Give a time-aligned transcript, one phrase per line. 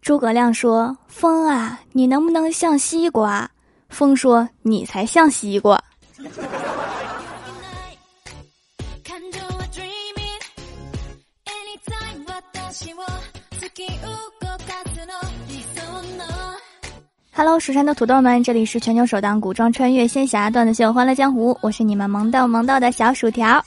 [0.00, 3.48] 诸葛亮说：“风啊，你能不能像西瓜？”
[3.90, 5.78] 风说：“你才像西瓜。”
[17.32, 23.64] 哈喽，蜀山的土豆们，这里是全球首档古装穿越仙侠段子秀《欢乐江湖》，我是你们萌逗萌逗的小薯条。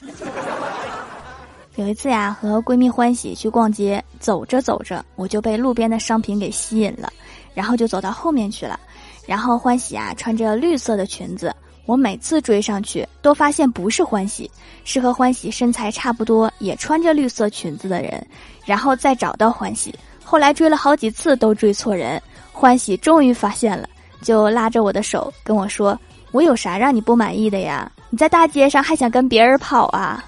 [1.76, 7.12] 有一次呀，和闺蜜欢喜去逛街，走着走着，我就被路边的商品给吸引了，
[7.56, 8.80] 然后就走到后面去了。
[9.26, 11.52] 然后欢喜啊，穿着绿色的裙子，
[11.88, 14.50] 我每次追上去都发现不是欢喜，
[14.84, 18.24] 是和欢喜身材差不多，也穿着绿色裙子的人，
[18.66, 19.94] 然后再找到欢喜。
[20.24, 22.22] 后来追了好几次都追错人。
[22.52, 23.90] 欢喜终于发现了，
[24.22, 26.00] 就拉着我的手跟我说
[26.32, 27.92] ：“我有啥让你不满意的呀？
[28.12, 30.24] 你在大街上还想跟别人跑啊？”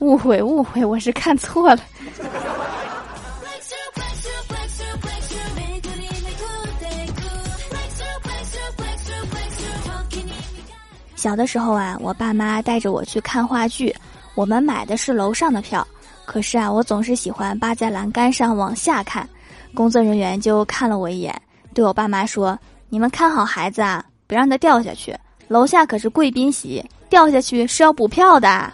[0.00, 1.82] 误会误会，我是看错了。
[11.16, 13.94] 小的时候啊，我爸妈带着我去看话剧，
[14.36, 15.86] 我们买的是楼上的票，
[16.24, 19.28] 可是啊，我总是喜欢扒在栏杆上往下看。
[19.74, 21.34] 工作人员就看了我一眼，
[21.74, 22.56] 对我爸妈说
[22.88, 25.14] ：“你们看好孩子啊，别让他掉下去。
[25.48, 28.72] 楼下可是贵宾席，掉下去是要补票的。”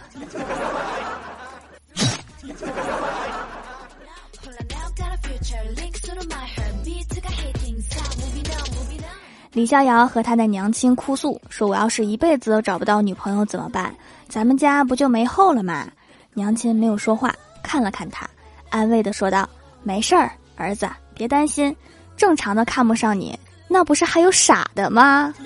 [9.55, 13.95] 李逍遥和他的娘亲哭诉说：“我要是一辈子都找不到女朋友怎么办？
[14.27, 15.87] 咱们家不就没后了吗？”
[16.35, 18.29] 娘亲没有说话，看了看他，
[18.69, 19.47] 安慰的说道
[19.81, 21.73] ：“没事儿。”儿子，别担心，
[22.17, 23.39] 正常的看不上你，
[23.69, 25.33] 那不是还有傻的吗？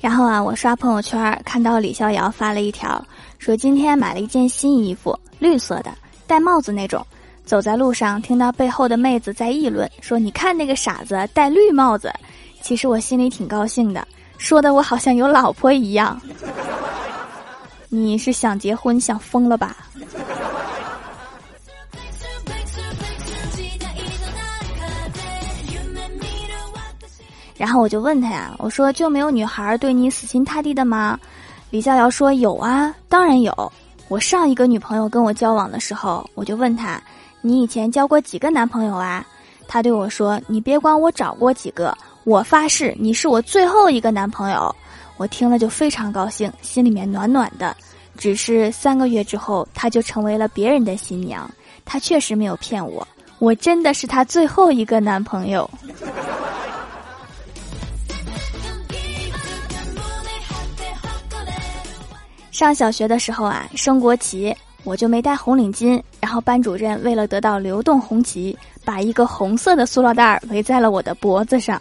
[0.00, 3.00] 然后啊，我刷朋友圈看到李逍遥发了一条，
[3.42, 5.92] 说今天买了一件新衣服，绿色的，
[6.28, 7.04] 戴帽子那种。
[7.44, 12.12] 走在路上，听到背后的妹子在议论，说你看那个傻子戴绿帽子。
[12.60, 14.06] 其实我心里挺高兴的。
[14.38, 16.22] 说的我好像有老婆一样，
[17.90, 19.76] 你是想结婚想疯了吧？
[27.56, 31.18] 然后我就问他呀，我说就没有女孩对你死心塌地的吗？
[31.72, 33.72] 李逍遥说有啊，当然有。
[34.08, 37.02] 我上一个女朋友跟我交往的时候，我就问他，
[37.40, 39.26] 你以前交过几个男朋友啊？
[39.66, 41.96] 他对我说，你别管我找过几个。
[42.24, 44.74] 我发誓，你是我最后一个男朋友。
[45.16, 47.74] 我听了就非常高兴，心里面暖暖的。
[48.18, 51.50] 只是三个月之后，她就成为了别人的新娘。
[51.86, 53.08] 她确实没有骗我，
[53.38, 55.68] 我真的是她最后一个男朋友。
[62.62, 66.00] 上小学的时候啊，升国旗，我就没戴红领巾。
[66.20, 68.56] 然后班主任为了得到流动红旗。
[68.84, 71.80] 把一个红色的塑料袋围在了我的脖子上。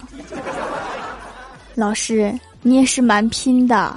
[1.73, 2.31] 老师，
[2.61, 3.91] 你也是蛮拼的。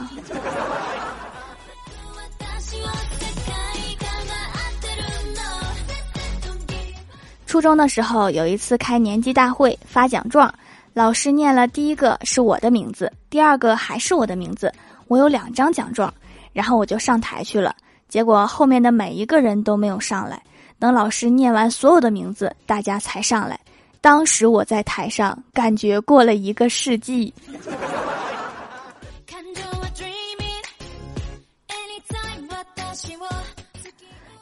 [7.47, 10.51] 初中的时候，有一次开年级大会发奖状，
[10.95, 14.73] 老师念了第一个是我的名字，第二个还是我的名字。
[15.09, 16.13] 我有两张奖状，
[16.55, 17.77] 然后我就上台去了，
[18.09, 20.43] 结果后面的每一个人都没有上来。
[20.79, 23.61] 等老师念完所有的名字，大家才上来。
[24.01, 27.35] 当时我在台上，感觉过了一个世纪。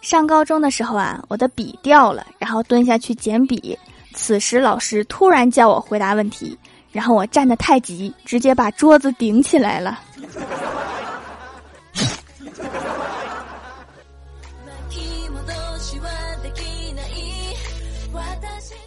[0.01, 3.79] 上高中的时候啊，我的笔掉了，然后蹲下去捡笔。
[4.15, 6.59] 此时老师突然叫我回答问题，
[6.91, 10.01] 然后我站得太急，直接把桌子顶起来了。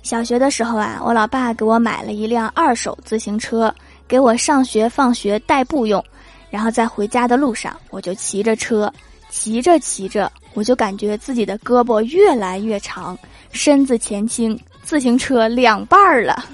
[0.05, 3.73] 小学的时候啊，我老爸给我买了一辆二手自行车，
[4.07, 6.01] 给我上学放学代步用。
[6.51, 8.93] 然后在回家的路上，我就骑着车，
[9.31, 13.17] 骑着骑着，我就感觉自己的胳膊越来越长，
[13.51, 16.45] 身子前倾，自行车两半儿了，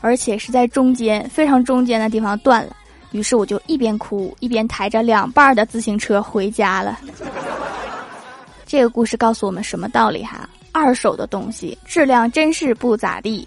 [0.00, 2.76] 而且是在中间非常中间的地方断了。
[3.10, 7.00] 于是我就一边哭一边抬着两半的自行车回家了。
[8.64, 10.48] 这个故事告诉我们什么道理哈？
[10.82, 13.46] 二手的东西质量真是不咋地。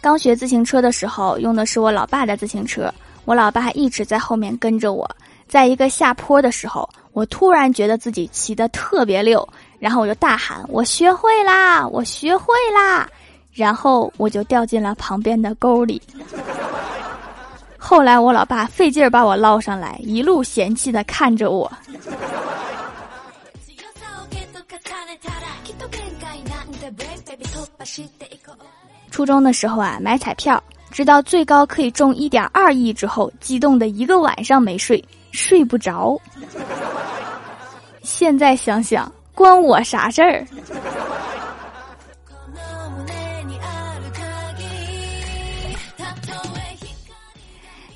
[0.00, 2.90] 刚学自行车的时候，用的是我老爸的自行车，
[3.26, 5.08] 我老爸一直在后面跟着我。
[5.46, 9.46] 在一个下坡的时候，我突然觉得自己骑的特别溜，
[9.78, 13.06] 然后我就大喊：“我学会啦，我学会啦！”
[13.52, 16.00] 然后我就掉进了旁边的沟里。
[17.78, 21.70] 后来我老爸费劲儿把我捞上来，一路嫌弃的看着我。
[29.10, 35.02] 初中的时候啊，买彩票，直到最高可以中一点二亿之后，激动的一个晚上没睡，
[35.32, 36.20] 睡不着。
[38.02, 40.46] 现在想想，关我啥事儿？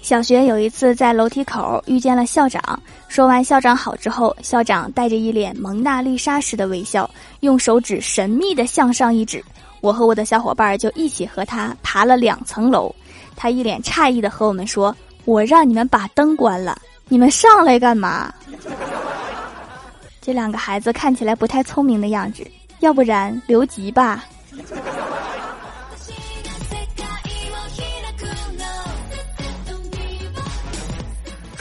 [0.02, 2.60] 小学有一次在楼梯口遇见了校长，
[3.06, 7.08] 说完校长好之后，校长带着一脸蒙娜丽莎式的微笑，
[7.40, 9.42] 用手指神秘的向上一指，
[9.80, 12.92] 我和我的小伙伴就一起和他爬了两层楼。
[13.36, 14.94] 他一脸诧异的和我们说
[15.24, 16.76] ：“我让你们把灯关了，
[17.06, 18.34] 你们上来干嘛？”
[20.20, 22.44] 这两个孩子看起来不太聪明的样子，
[22.80, 24.24] 要不然留级吧。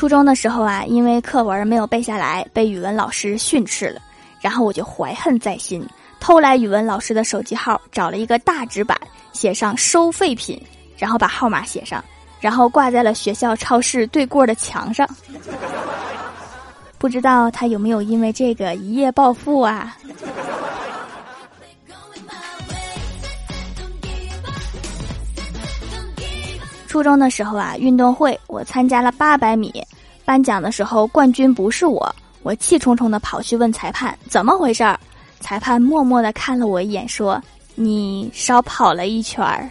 [0.02, 4.02] 初中的时候啊，因为课文没有背下来，被语文老师训斥了。
[4.40, 5.88] 然后我就怀恨在心，
[6.20, 9.00] 偷来语文老师的手机号，找了一个大纸板，
[9.32, 10.60] 写上收废品，
[10.98, 12.04] 然后把号码写上，
[12.40, 15.08] 然后挂在了学校超市对过的墙上。
[16.98, 19.96] 不知道他有没有因为这个一夜暴富啊？
[26.88, 29.72] 初中的时候啊，运动会我参加了八百米，
[30.26, 32.14] 颁奖的时候冠军不是我，
[32.44, 35.00] 我气冲冲的跑去问裁判怎么回事儿，
[35.40, 37.42] 裁判默默的看了我一眼说
[37.76, 39.70] ：“你少跑了一圈儿。”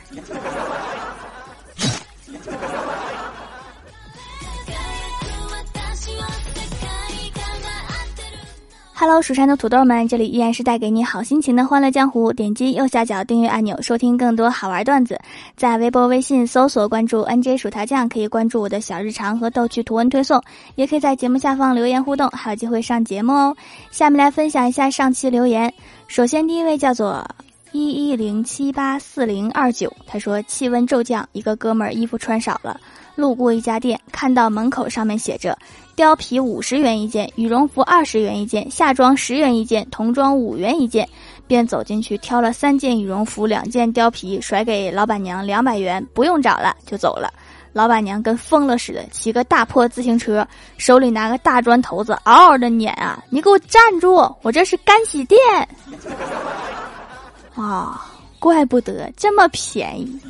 [9.00, 12.30] Hello，蜀山的土豆们，这里依然是带给你好心情的欢乐江湖。
[12.30, 15.18] 点击右下角订阅按钮，收听更多好玩段子。
[15.56, 20.38] 在微博、微信搜索关注 NJ 薯条酱，可以关注我的小日常和逗趣图文推送，
[20.74, 23.56] 也可以在节目下方留言互动，还有机会上节目哦。
[23.90, 25.72] 下面来分享一下上期留言。
[26.06, 27.26] 首先，第一位叫做
[27.72, 32.78] 一一零七八四零二九，他说气温骤降，一个哥们儿衣服穿少了。
[33.20, 35.56] 路过一家店，看到门口上面写着
[35.94, 41.06] “貂皮五十元一件，羽绒服二十元一件，夏装十元一件，童装五元一件”，
[41.46, 47.30] 便走进去挑了三件羽绒服、两件貂皮，甩给老板娘两百元，不用找了就走了。
[47.72, 50.44] 老板娘跟疯了似的，骑个大破自行车，
[50.76, 53.22] 手里拿个大砖头子，嗷嗷的撵啊！
[53.30, 54.34] 你给我站住！
[54.42, 55.38] 我这是干洗店。
[57.54, 60.20] 啊，怪不得这么便宜。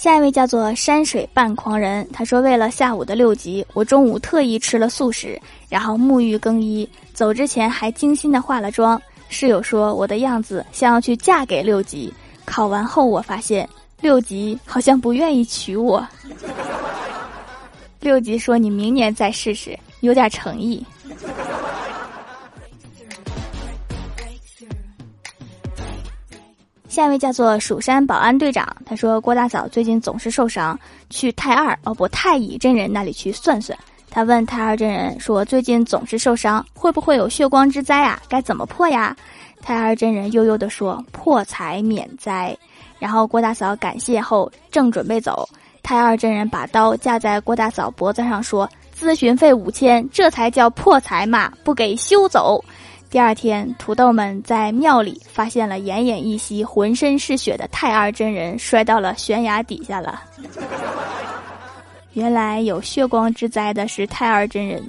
[0.00, 5.38] 下一位叫做山水半狂人，他说：“为了下午的六级，我中午特意吃了素食，
[5.68, 8.98] 然后沐浴更衣，走之前还精心的化了妆。
[9.28, 12.10] 室友说我的样子像要去嫁给六级。
[12.46, 13.68] 考完后，我发现
[14.00, 16.02] 六级好像不愿意娶我。
[18.00, 20.82] 六级说你明年再试试，有点诚意。”
[26.90, 30.76] 下一位叫做蜀山保安队长，他说郭大嫂最近总是受伤，
[31.08, 33.78] 去太二哦不太乙真人那里去算算。
[34.10, 38.20] 他问太二真人说最近总是受伤，会不会有血光之灾啊？
[38.28, 39.16] 该怎么破呀？
[39.62, 42.58] 太二真人悠悠地说破财免灾。
[42.98, 45.48] 然后郭大嫂感谢后正准备走，
[45.84, 52.60] 太二真人把刀架在郭大嫂脖子上说咨询费五千，这才叫破财嘛，不给休走。
[53.10, 60.22] 第二天，土豆们在庙里发现了奄奄一息、浑身是血的太二真人摔到了悬崖底下了。
[62.12, 64.80] 原来有血光之灾的是太二真人。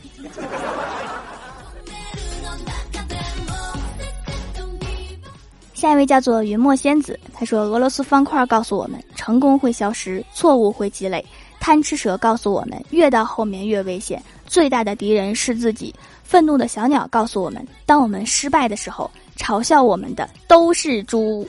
[5.73, 11.25] 下一位叫做云墨仙子，他说：“俄罗斯方块告诉我们，成功会消失，错误会积累。
[11.61, 21.47] 贪吃蛇告诉我们，越到后面越危险，最大的敌人是自己。”愤怒的小鸟告诉我们：当我们失败的时候，嘲笑我们的都是猪。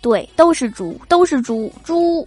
[0.00, 2.26] 对，都是猪，都是猪，猪。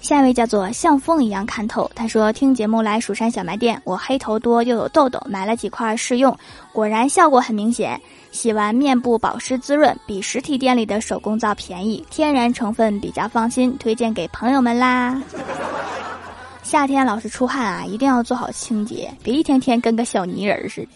[0.00, 6.36] 下一位叫做像风一样看透，他说听节目来蜀山小卖店，我黑头多又有痘痘，买了几块试用，
[6.72, 8.00] 果然效果很明显。
[8.30, 15.20] 洗完面部保湿滋润，比实体店里的手工皂便宜，天然成分比较放心，推荐给朋友们啦。
[16.62, 20.88] 夏天老是出汗啊，一定要做好清洁，别一天天跟个小泥人似的。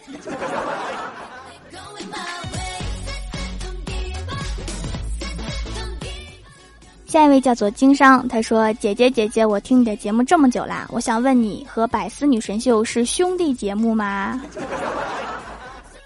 [7.06, 14.40] 下一位叫做经商，他说：“姐姐姐姐，我听你的节目这么久啦，我想问你和百思女神秀是兄弟节目吗？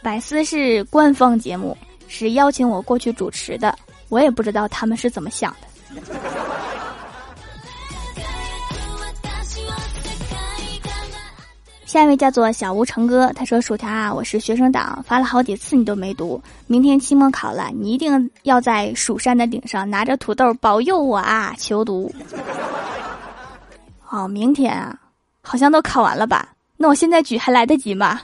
[0.03, 1.77] 百思是官方节目，
[2.07, 3.77] 是邀请我过去主持的，
[4.09, 5.69] 我也不知道他们是怎么想的。”
[11.85, 16.39] 下一位叫做小吴成哥，他说：“薯条啊，我是学生党，发了好几次你都没读。
[16.67, 21.55] 明天期末考了，你一定要在蜀山的顶上拿着土豆保佑我啊！
[21.57, 22.15] 求读。”
[24.11, 24.99] 哦，明天啊，
[25.41, 26.51] 好像都考完了吧？
[26.77, 28.21] 那我现在举还来得及吗？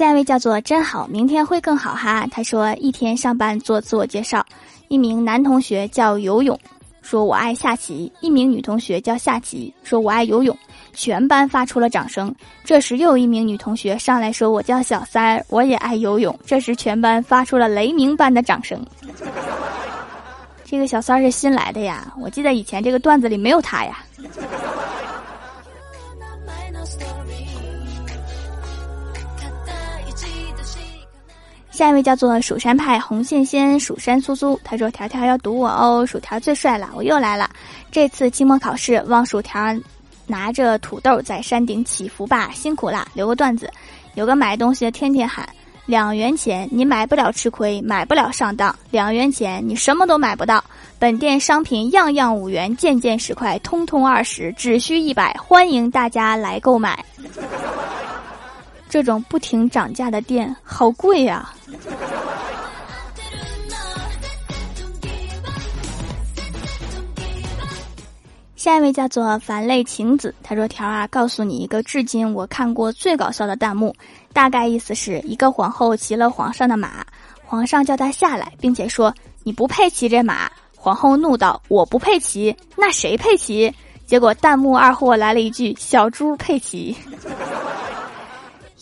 [0.00, 2.26] 下一位叫做真好，明天会更好哈。
[2.30, 4.42] 他说：“一天上班做自我介绍。”
[4.88, 6.58] 一名男同学叫游泳，
[7.02, 10.56] 说我爱下棋；一名女同学叫下棋，说我爱游泳。
[10.94, 12.34] 全班发出了掌声。
[12.64, 18.82] 这时又有一名女同学上来说：“我叫小三儿，我也爱游泳。”这时全班发出了雷鸣般的掌声。
[20.64, 23.98] 这个小三儿是新来的呀，我记得以前这个段子里没有他呀。
[31.80, 37.48] 下一位叫做蜀山派红线仙蜀山苏苏，他说：“条条要读我哦，薯条最帅了，我又来了。
[37.90, 39.74] 这次期末考试，望薯条
[40.26, 43.08] 拿着土豆在山顶祈福吧，辛苦啦。
[43.14, 43.72] 留个段子，
[44.12, 45.48] 有个买东西的天天喊
[45.86, 48.76] 两元钱，你买不了吃亏，买不了上当。
[48.90, 50.62] 两元钱你什么都买不到，
[50.98, 57.02] 本店商品样样五元，件件十块，通通二十，只需一百，欢迎大家来购买。
[58.90, 61.54] 这种不停涨价的店好贵呀。”
[68.56, 73.96] 下一位叫做凡类晴子，他说：“条啊，告诉你一个至今我看过最搞笑的弹幕，
[74.34, 77.02] 大概意思是一个皇后骑了皇上的马，
[77.42, 80.50] 皇上叫她下来，并且说你不配骑这马。
[80.76, 83.74] 皇后怒道：我不配骑，那谁配骑？
[84.04, 86.94] 结果弹幕二货来了一句：小猪佩奇。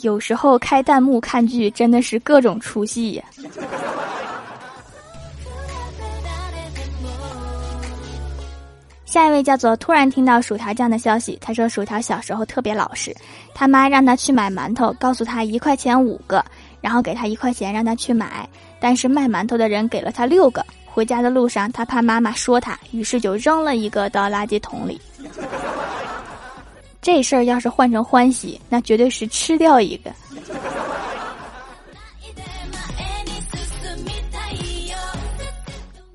[0.02, 3.24] 有时候开弹幕看剧真的是各种出戏呀。
[9.04, 13.12] 下一位叫做突然听到薯条酱的消息，他说薯条小时候特别老实，
[13.54, 16.44] 他妈让他去买馒头，告诉他一块钱五个，
[16.80, 20.64] 然后给他一块钱让他去买，但是卖馒头的人给了他六个。
[20.84, 25.00] 回家的路上，他怕妈妈说他，于是就扔了一个到垃圾桶里。
[27.10, 30.12] 这事儿要是换成欢喜，那绝对是吃掉一个。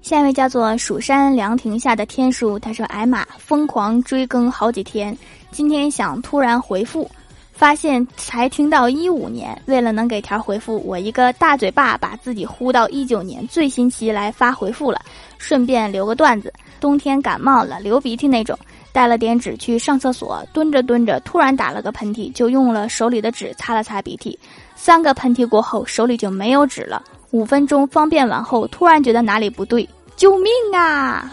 [0.04, 5.18] 下一位叫做蜀山凉亭下的天书，他说：“挨骂，疯狂追更好几天，
[5.50, 7.10] 今天想突然回复，
[7.54, 9.60] 发现才听到一五年。
[9.66, 15.02] 为了能给条回复，我一个大嘴巴把自己呼到一九年最新期来发回复了，
[15.40, 18.56] 顺便留个段子：冬天感冒了，流鼻涕那种。”
[18.94, 24.38] 带了点纸去上厕所，蹲着蹲着，突然打了个喷嚏，就用了手里的纸擦了擦鼻涕。
[24.76, 27.04] 三个喷嚏过后，手里就没有纸了。
[27.32, 31.32] 五分钟方便完后，突然觉得哪里不对，救命啊！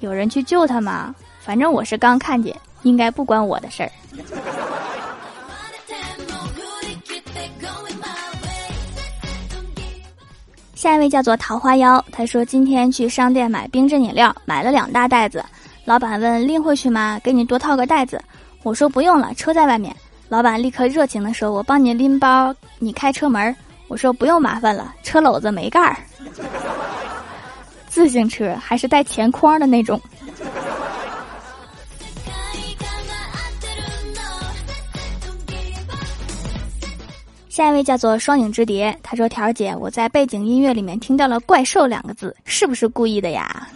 [0.00, 1.14] 有人去救他吗？
[1.40, 3.90] 反正我是刚看见，应该不关我的事儿。
[10.74, 15.44] 下一位叫做桃花妖，他说今天去商店买冰镇饮料，买了两大袋子。
[15.88, 17.18] 老板问拎回去吗？
[17.24, 18.22] 给你多套个袋子。
[18.62, 19.96] 我说不用了，车在外面。
[20.28, 23.56] 老板立刻热情地说：“我帮你拎包，你开车门。”
[23.88, 25.96] 我说不用麻烦了，车篓子没盖儿。
[27.86, 29.98] 自行车还是带前框的那种。
[37.48, 43.66] 下一位叫做双影之蝶，他说：“条姐，我在背景音乐里面听到了‘怪兽’两个字，是不是故意的呀？”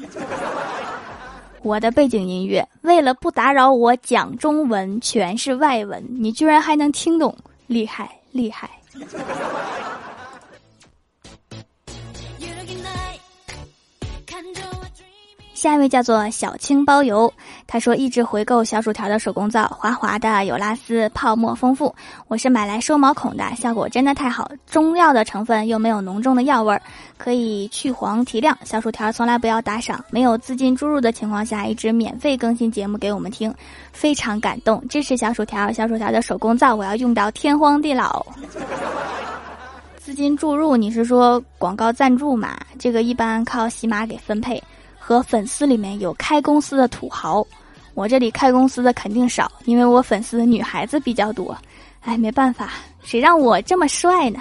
[1.62, 7.34] 我的背景音乐，为了不打扰我讲中文，全是外文，你居然还能听懂，
[7.68, 8.68] 厉害厉害！
[15.62, 17.32] 下一位叫做小青包邮，
[17.68, 21.94] 他说一直回购小薯条的手工皂，滑滑的，有拉丝，泡沫丰富。
[22.26, 26.82] 我是买来收毛孔的，效果真的太好，中药的成分又没有浓重的药味儿，
[27.16, 28.58] 可以去黄提亮。
[28.64, 33.54] 小薯条从来不要打赏，没有资金注入的情况下，一直免费更新节目给我们听，
[33.92, 35.70] 非常感动，支持小薯条。
[35.70, 38.26] 小薯条的手工皂我要用到天荒地老。
[39.96, 42.58] 资金注入，你是说广告赞助嘛？
[42.80, 44.60] 这个一般靠喜马给分配。
[45.12, 47.46] 和粉丝里面有开公司的土豪，
[47.92, 51.56] 我这里开公司的肯定少，因为我粉丝女孩子比较多。
[52.00, 52.70] 哎，没办法，
[53.04, 54.40] 谁让我这么帅呢？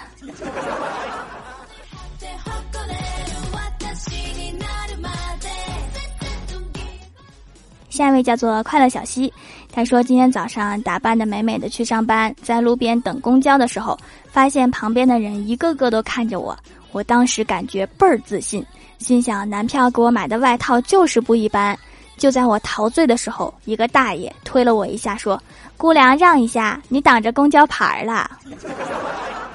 [7.89, 9.31] 下一位叫做快乐小溪，
[9.71, 13.99] 他说今天早上打扮的美美的去上班，在路边等公交的时候，
[14.31, 16.57] 发现旁边的人一个个都看着我，
[16.93, 18.65] 我当时感觉倍儿自信，
[19.01, 21.77] 心想男票给我买的外套就是不一般。
[22.17, 25.41] 就在我陶醉的时候，一个大爷推了我一下，说
[25.75, 28.29] ：“姑娘让一下，你挡着公交牌了。”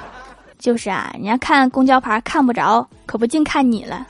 [0.59, 4.05] 就是啊，人家看公交牌看不着，可不净看你了。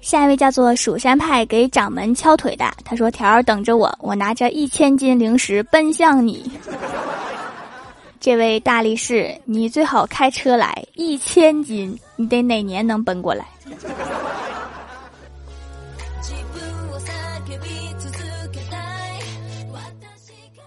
[0.00, 6.50] 下一位叫做蜀山派给掌门敲腿的，他说：“条儿等着我，我拿着一千斤零食奔向你。”
[8.22, 13.44] 这位大力士，你最好开车来，一千斤，你得哪年能奔过来？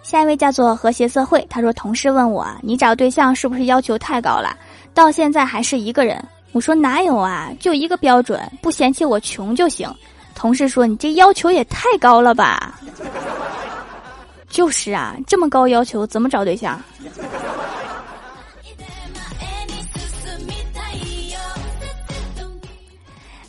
[0.04, 4.58] 下一位叫做和谐社会，他说：“同事问我，你找对象是不是要求太高了？
[4.94, 6.22] 到现在还是一个人。”
[6.52, 9.90] 我说哪有啊，就一个标准，不嫌弃我穷就行。
[10.36, 12.78] 同事说你这要求也太高了吧？
[14.50, 16.78] 就是啊，这么高要求怎么找对象？